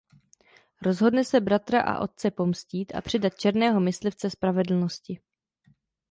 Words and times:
Rozhodne 0.81 1.23
se 1.23 1.39
bratra 1.41 1.81
a 1.81 1.99
otce 1.99 2.31
pomstít 2.31 2.95
a 2.95 3.01
předat 3.01 3.39
Černého 3.39 3.79
myslivce 3.79 4.29
spravedlnosti. 4.29 5.19